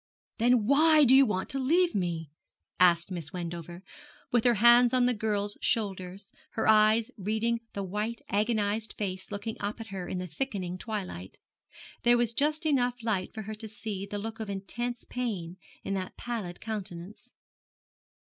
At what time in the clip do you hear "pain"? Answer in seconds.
15.05-15.57